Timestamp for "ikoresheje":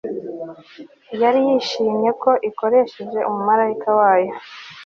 2.49-3.19